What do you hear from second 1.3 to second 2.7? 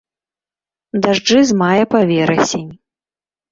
з мая па верасень.